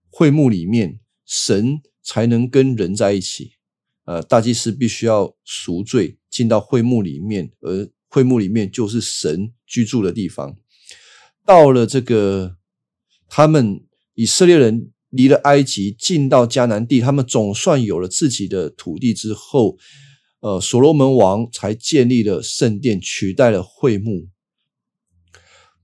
[0.09, 3.54] 会幕里面，神才能跟人在一起。
[4.05, 6.17] 呃，大祭司必须要赎罪。
[6.29, 10.53] 进到会幕里面，而会幕里面就是神居住的地方。
[11.45, 12.57] 到了这个，
[13.29, 19.77] 他们以色列人离了埃及，进到迦南地，他们总算有了自己的土地之后，
[20.41, 24.27] 呃，所罗门王才建立了圣殿，取代了会幕。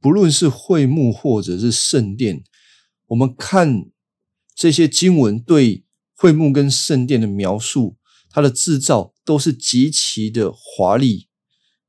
[0.02, 2.44] 不论是会幕或者是圣殿，
[3.08, 3.86] 我们看
[4.54, 7.96] 这些经文对会幕跟圣殿的描述，
[8.32, 11.28] 它的制造都是极其的华丽，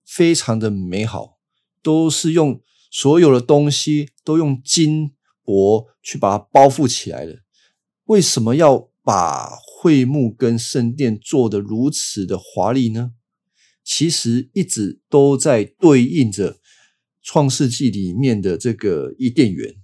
[0.05, 1.39] 非常的美好，
[1.83, 5.13] 都是用所有的东西都用金
[5.45, 7.43] 箔去把它包覆起来的。
[8.05, 13.13] 为什么要把会幕跟圣殿做的如此的华丽呢？
[13.85, 16.59] 其实一直都在对应着。
[17.25, 19.77] 创世纪里面的这个伊甸园，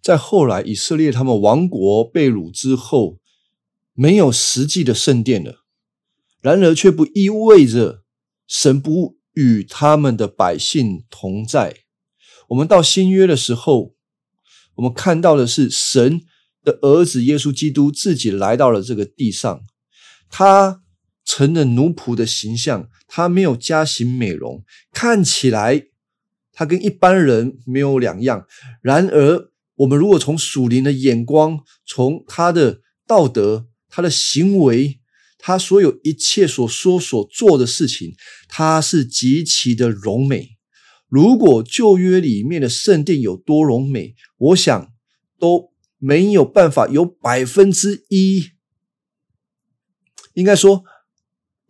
[0.00, 3.17] 在后来以色列他们亡国被掳之后，
[3.98, 5.64] 没有实际的圣殿了。
[6.40, 8.04] 然而，却不意味着
[8.46, 11.78] 神不与他们的百姓同在。
[12.50, 13.94] 我们到新约的时候，
[14.76, 16.20] 我们看到的是神
[16.62, 19.60] 的儿子耶稣基督自己来到了这个地上，
[20.30, 20.82] 他。
[21.30, 25.88] 成了奴仆的形象，他没有加型美容，看起来
[26.52, 28.46] 他跟一般人没有两样。
[28.80, 35.00] 然而，我们如果从属灵的眼光，从他的道德、他的行为、
[35.38, 38.14] 他所有一切所说所做的事情，
[38.48, 40.50] 他是极其的荣美。
[41.08, 44.92] 如果旧约里面的圣殿有多荣美，我想
[45.38, 48.50] 都没有办法有百分之一，
[50.34, 50.84] 应该说。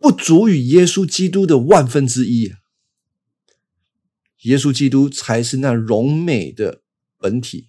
[0.01, 2.53] 不足以耶稣基督的万分之一，
[4.43, 6.83] 耶稣基督才是那荣美的
[7.17, 7.67] 本体。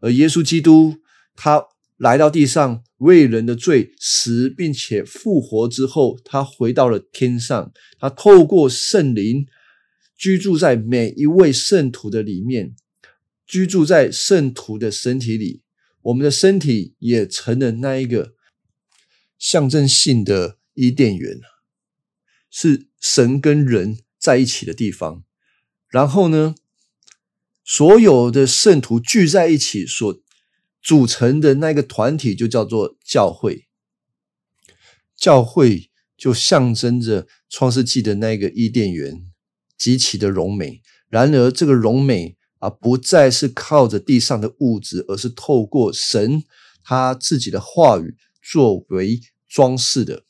[0.00, 0.96] 而耶稣基督
[1.36, 1.66] 他
[1.98, 7.72] 来到地上为人的罪死，并且复活之后，他回到了天上。
[7.98, 9.46] 他透过圣灵
[10.16, 12.74] 居住在每一位圣徒的里面，
[13.46, 15.62] 居住在圣徒的身体里。
[16.02, 18.34] 我们的身体也成了那一个
[19.38, 21.40] 象征性的伊甸园。
[22.50, 25.22] 是神跟人在一起的地方，
[25.88, 26.54] 然后呢，
[27.64, 30.20] 所有的圣徒聚在一起所
[30.82, 33.68] 组成的那个团体就叫做教会。
[35.16, 39.26] 教会就象征着创世纪的那个伊甸园，
[39.76, 40.80] 极其的荣美。
[41.08, 46.44] 然而，这个荣美啊，不再是靠着地上的物质，而是透过神
[46.82, 50.24] 他自己的话语作为装饰的。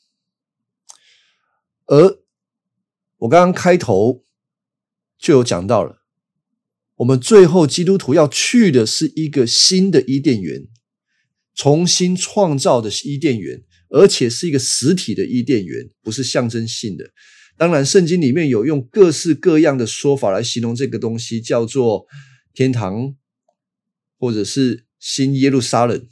[1.85, 2.19] 而
[3.17, 4.23] 我刚刚开头
[5.17, 6.00] 就有讲到了，
[7.01, 10.67] 我们最后基督徒要去的是一个新的伊甸园，
[11.55, 17.11] 重新创造的伊甸园，而且是一个实体的伊甸园，不是象征性的。
[17.57, 22.05] 当然，圣经里面有用各式各样的说法来形容这个东西，叫做
[22.53, 23.15] 天堂，
[24.19, 26.07] 或者是新耶路撒冷、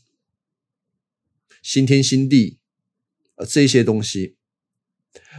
[1.62, 2.58] 新天新地
[3.36, 4.38] 啊，这些东西。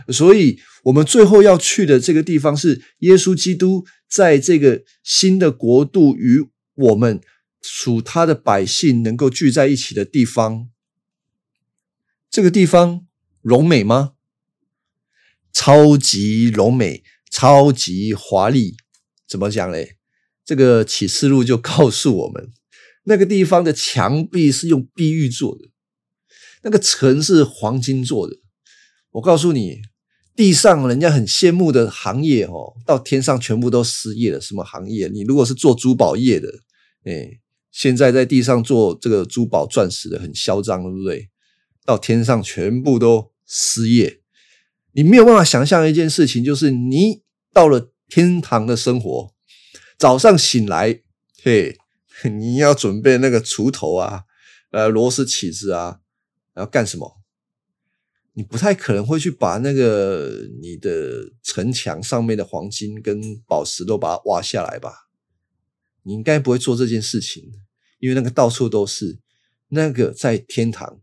[0.09, 7.21] 所以，我们最后要去的这个地方是耶稣基督在这个新的国度与我们
[7.63, 10.69] 属他的百姓能够聚在一起的地方。
[12.29, 13.07] 这个地方
[13.41, 14.15] 荣美吗？
[15.53, 18.77] 超级荣美，超级华丽。
[19.27, 19.97] 怎么讲嘞？
[20.45, 22.53] 这个启示录就告诉我们，
[23.05, 25.71] 那个地方的墙壁是用碧玉做的，
[26.63, 28.39] 那个城是黄金做的。
[29.13, 29.83] 我告诉你，
[30.41, 34.41] 地上人家很羡慕的行业哦，到天上全部都失业了。
[34.41, 35.07] 什么行业？
[35.09, 36.49] 你如果是做珠宝业的，
[37.05, 37.39] 哎，
[37.71, 41.29] 现在在地上做这个珠宝钻石的很嚣张，对不对？
[41.85, 44.23] 到天上全部都失业。
[44.93, 47.21] 你没有办法想象一件事情，就是你
[47.53, 49.35] 到了天堂的生活，
[49.99, 51.03] 早上醒来，
[51.43, 51.77] 嘿，
[52.33, 54.23] 你要准备那个锄头啊，
[54.71, 55.99] 呃，螺丝起子啊，
[56.57, 57.20] 要干什么？
[58.33, 65.09] 你不太可能会去把那个你的城墙上面的黄金跟宝石都把它挖下来吧？
[66.05, 67.53] 你应该不会做这件事情，
[67.99, 69.19] 因为那个到处都是，
[69.69, 71.01] 那个在天堂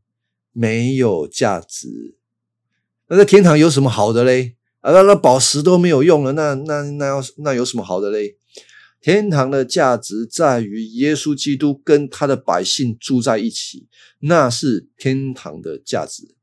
[0.54, 2.16] 没有价值。
[3.10, 4.56] 那在天堂有什么好的嘞？
[4.80, 8.38] 啊，那那宝石都没有用了，那那那要那有什么好的嘞？
[9.02, 13.88] 天堂的价值在于耶稣基督跟他的百姓住在一起，
[14.22, 16.37] 那是天堂的价值。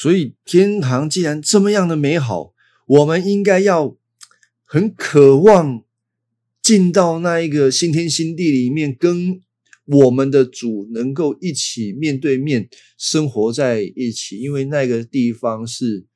[0.00, 2.54] 所以，天堂既然这么样的美好，
[2.86, 3.98] 我们应该要
[4.64, 5.84] 很渴望
[6.62, 9.42] 进到那一个新天新地里面，跟
[9.84, 14.38] 我们的主能够一起面对面生活在一起。
[14.38, 16.06] 因为那个地方是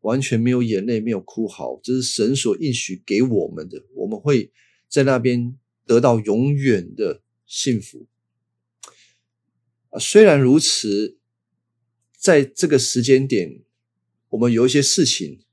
[0.00, 3.84] 完全没有眼泪、没有哭嚎，这是神所应许给我们的。
[3.96, 4.50] 我们会
[4.88, 8.06] 在那边得到永远的幸福。
[9.90, 11.18] 啊，虽然如此。
[12.26, 13.62] 在这个时间点，
[14.30, 15.44] 我们有一些事情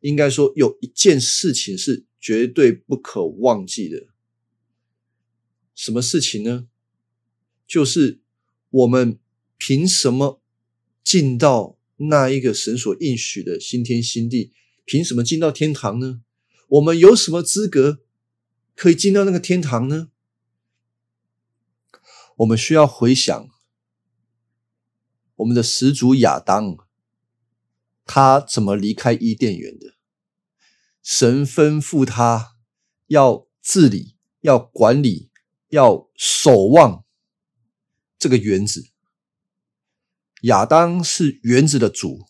[0.00, 4.06] 应该说有一件事情是绝对不可忘记的。
[5.74, 6.68] 什么事情呢？
[7.66, 8.20] 就是
[8.70, 9.18] 我们
[9.58, 10.40] 凭什么
[11.04, 14.54] 进到那一个神所应许的新天新地？
[14.86, 16.22] 凭什么进到天堂呢？
[16.68, 18.00] 我们有什么资格
[18.74, 20.10] 可以进到那个天堂呢？
[22.36, 23.50] 我们需要回想
[25.36, 26.76] 我们的始祖亚当，
[28.04, 29.94] 他怎么离开伊甸园的？
[31.02, 32.56] 神吩咐他
[33.06, 35.30] 要治理、要管理、
[35.68, 37.04] 要守望
[38.18, 38.90] 这个园子。
[40.42, 42.26] 亚当是园子的主。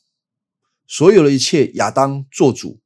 [0.86, 2.80] 所有的一切，亚当做主，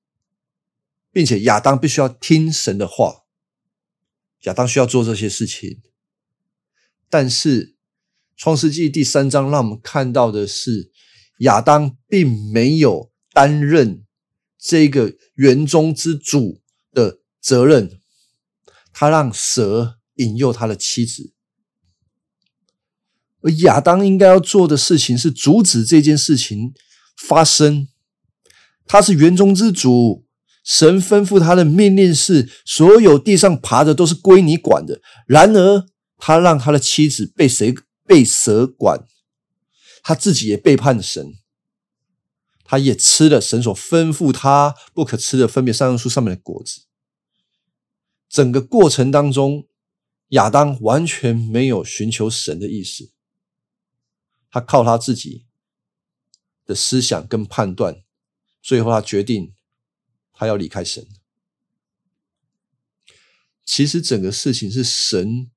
[1.12, 3.24] 并且亚当必须要听神的话。
[4.44, 5.82] 亚当需要做这些事情，
[7.10, 7.66] 但是
[8.40, 10.90] 《创世纪》第三章让我们看到的是，
[11.40, 14.06] 亚当并没有担任
[14.58, 18.00] 这个园中之主的责任，
[18.94, 21.34] 他让蛇引诱他的妻子，
[23.42, 26.72] 而亚当应该要做的事情是阻止这件事情
[27.14, 27.88] 发生。
[28.86, 30.24] 他是园中之主，
[30.64, 35.02] 神吩咐他的命令是：所有地上爬的都是归你管的。
[35.26, 35.86] 然而，
[36.16, 37.74] 他让他的妻子被谁
[38.10, 39.06] 被蛇管，
[40.02, 41.34] 他自己也背叛了神，
[42.64, 46.86] 他也吃了神所吩咐他不可吃的分别善恶树上面的果子。
[48.28, 49.68] 整个过程当中，
[50.30, 53.12] 亚当完全没有寻求神的意思，
[54.50, 55.46] 他靠他自己
[56.66, 58.02] 的思想跟判断。
[58.60, 59.54] 最后，他决定，
[60.32, 61.06] 他要离开神。
[63.64, 65.52] 其实，整个事情是神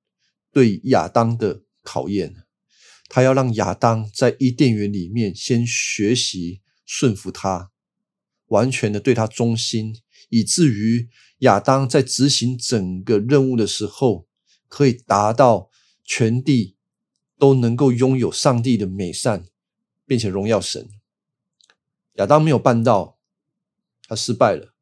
[0.52, 2.43] 对亚当的考验，
[3.08, 7.70] 他要让亚当在伊甸园里面先学习顺服他，
[8.46, 9.96] 完全的对他忠心，
[10.28, 14.26] 以至于亚当在执行整个任务的时候，
[14.68, 15.70] 可以达到
[16.04, 16.76] 全地
[17.38, 19.46] 都能够拥有上帝的美善，
[20.06, 20.88] 并且荣耀神。
[22.14, 23.18] 亚当没有办到，
[24.06, 24.74] 他失败了，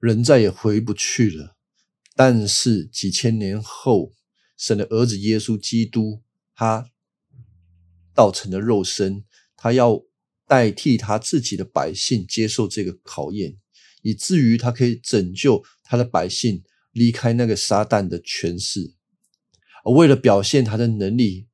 [0.00, 1.56] 人再也回不去了。
[2.14, 4.12] 但是几千年后，
[4.56, 6.22] 神的儿子耶稣基督，
[6.54, 6.90] 他
[8.14, 9.24] 道成了肉身，
[9.56, 10.02] 他要
[10.46, 13.56] 代替他自己的百姓接受这个考验，
[14.02, 18.94] 以至于他可以拯救他的百姓离开那个撒旦的权势。
[19.84, 21.48] 而为了表现他的能力，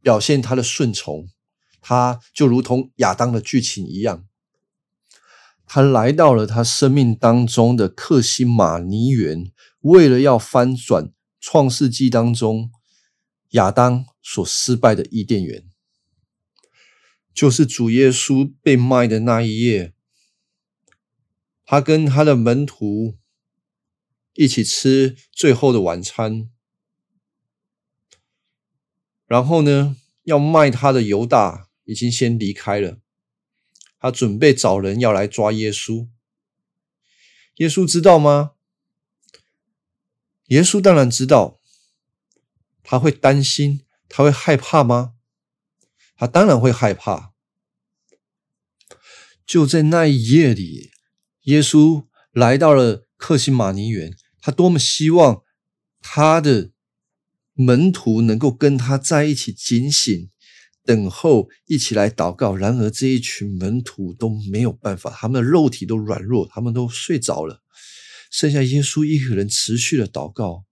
[0.00, 1.28] 表现他的顺从。
[1.88, 4.26] 他就如同亚当的剧情一样，
[5.66, 12.72] 他来到了他生命当中的克西马尼园，为了要翻转创世纪当中
[13.56, 15.68] 亚当所失败的伊甸园，
[17.34, 19.92] 就是主耶稣被卖的那一夜，
[21.64, 23.18] 他跟他的门徒
[24.34, 26.48] 一起吃最后的晚餐，
[29.26, 31.64] 然后呢，要卖他的犹大。
[31.88, 32.98] 已经先离开了，
[34.00, 36.08] 他准备找人要来抓耶稣。
[37.58, 38.54] 耶稣知道吗？
[40.46, 41.60] 耶稣当然知道。
[42.88, 45.14] 他会担心，他会害怕吗？
[46.16, 47.32] 他当然会害怕。
[49.44, 50.90] 就在那一夜里，
[51.42, 55.42] 耶稣来到了克西马尼园，他多么希望
[56.00, 56.70] 他的
[57.54, 60.30] 门徒能够跟他在一起警醒。
[60.84, 62.54] 等候，一起来祷告。
[62.54, 67.64] 然而，这一群门徒都没有办法，他们的肉体都软弱，他们都睡着了。
[68.30, 70.65] 剩下耶稣一个人持续的祷告。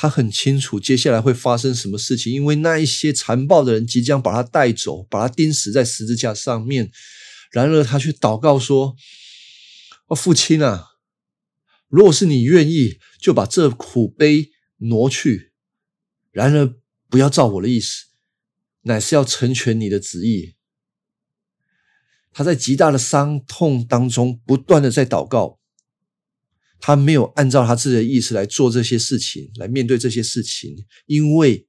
[0.00, 6.90] 他很清楚接下来会发生什么事情，因为那一些残暴的人即将把他带走，把他钉死在十字架上面。
[7.52, 8.96] 然而，他却祷告说
[10.08, 10.86] ：“哦，父亲啊，
[11.88, 14.48] 如果是你愿意，就把这苦悲
[14.78, 15.52] 挪去。”
[16.32, 16.74] 然而。
[17.10, 18.04] 不要照我的意思，
[18.82, 20.54] 乃是要成全你的旨意。
[22.30, 25.58] 他在极大的伤痛当中不断的在祷告，
[26.80, 31.66] 他没有按照他自己的意思来做这些事情，来面对这些事情，因为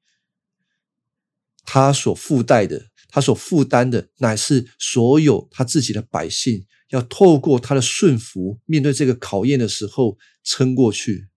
[1.64, 11.28] 他所附带的，他所负担的，乃是所有他自己的百姓要透过他的顺服，面对这个考验的时候撑过去。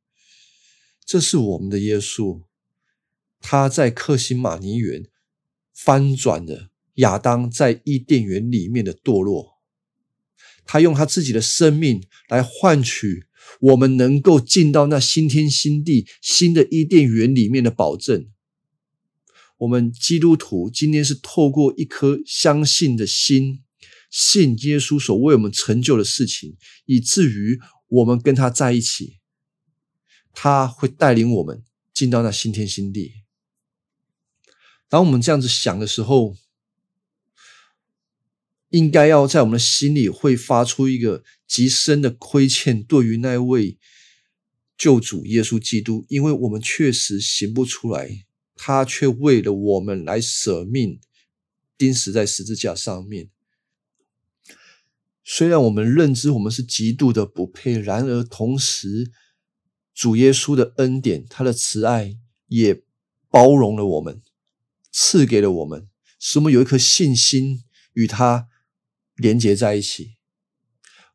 [1.04, 2.42] 这是我们的耶稣。
[3.40, 5.04] 他在克西马尼园
[5.74, 9.58] 翻转了亚当在伊甸园里面的堕落，
[10.64, 13.26] 他用他自己的生命来换取
[13.60, 18.28] 我们能够进到那新天新地、新的伊甸园里面的保证。
[19.58, 23.62] 我们基督徒今天是透过一颗相信的心，
[24.10, 29.18] 信耶稣所为我们成就的事情，以至于我们跟他在一起，
[30.32, 31.62] 他会带领我们
[31.94, 33.12] 进到那新天新地。
[34.88, 36.36] 当我们这样子想的时候，
[38.74, 43.78] 应该要在我们的心里会发出一个极深的亏欠，对于那位
[44.76, 48.24] 救主耶稣基督，因为我们确实行不出来，
[48.56, 50.98] 他却为了我们来舍命，
[51.78, 53.30] 钉死在十字架上面。
[55.22, 59.12] 虽然我们认知我们是极度的不配，然而同时，
[59.94, 62.16] 主耶稣的恩典、他的慈爱
[62.48, 62.82] 也
[63.30, 64.20] 包容了我们，
[64.90, 67.62] 赐给了我们，使我们有一颗信心
[67.92, 68.48] 与他。
[69.16, 70.16] 连接在一起。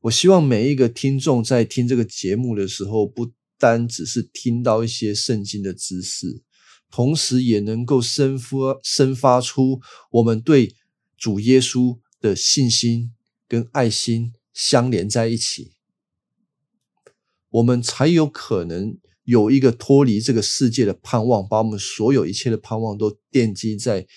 [0.01, 6.41] 我希望每一个听众在听这个节目的时候，不单只是听到一些圣经的知识，
[6.89, 9.81] 同时也能够生发、生发出
[10.11, 10.73] 我们对
[11.17, 13.11] 主耶稣的信心
[13.47, 15.73] 跟爱心相连在一起，
[17.49, 24.07] 我们才有可能有一个脱离这个世界的盼望，把我们所有一切的盼望都奠基在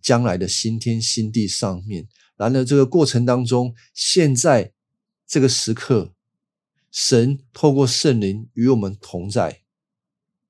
[0.00, 2.06] 将来的新天新地上面。
[2.42, 4.72] 然而，这个过程当中，现在
[5.24, 6.10] 这个时刻，
[6.90, 9.60] 神透过圣灵与我们同在，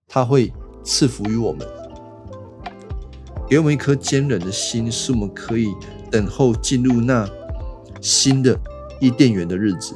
[0.08, 1.68] 他会赐福于我们，
[3.46, 5.74] 给我们一颗坚韧的心，使我们可以
[6.10, 7.28] 等候进入那
[8.00, 8.58] 新的
[8.98, 9.94] 伊甸园的日子。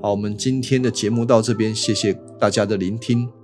[0.00, 3.35] 好，我们今天的节目到这边，谢谢大家的聆听。